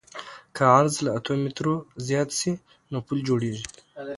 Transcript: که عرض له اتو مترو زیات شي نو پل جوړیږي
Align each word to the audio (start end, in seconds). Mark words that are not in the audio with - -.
که 0.55 0.63
عرض 0.77 0.93
له 1.05 1.09
اتو 1.17 1.33
مترو 1.43 1.75
زیات 2.07 2.29
شي 2.39 2.51
نو 2.91 2.97
پل 3.07 3.17
جوړیږي 3.27 3.65